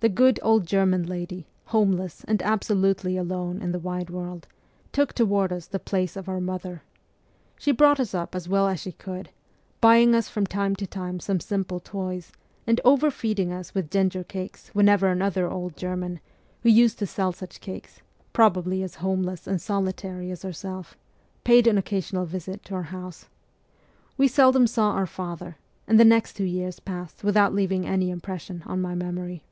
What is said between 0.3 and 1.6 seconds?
old German lady,